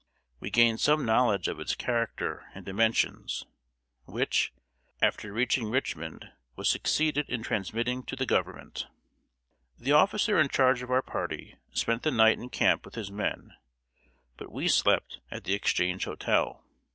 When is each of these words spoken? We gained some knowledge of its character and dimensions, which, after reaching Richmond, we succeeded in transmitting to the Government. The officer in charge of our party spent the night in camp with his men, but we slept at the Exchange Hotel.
We 0.39 0.49
gained 0.49 0.79
some 0.81 1.05
knowledge 1.05 1.47
of 1.47 1.59
its 1.59 1.75
character 1.75 2.49
and 2.55 2.65
dimensions, 2.65 3.45
which, 4.05 4.51
after 4.99 5.31
reaching 5.31 5.69
Richmond, 5.69 6.31
we 6.55 6.63
succeeded 6.65 7.29
in 7.29 7.43
transmitting 7.43 8.01
to 8.05 8.15
the 8.15 8.25
Government. 8.25 8.87
The 9.77 9.91
officer 9.91 10.39
in 10.39 10.49
charge 10.49 10.81
of 10.81 10.89
our 10.89 11.03
party 11.03 11.55
spent 11.71 12.01
the 12.01 12.09
night 12.09 12.39
in 12.39 12.49
camp 12.49 12.83
with 12.83 12.95
his 12.95 13.11
men, 13.11 13.53
but 14.37 14.51
we 14.51 14.67
slept 14.69 15.19
at 15.29 15.43
the 15.43 15.53
Exchange 15.53 16.05
Hotel. 16.05 16.65